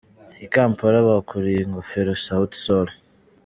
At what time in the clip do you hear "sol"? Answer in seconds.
2.63-2.87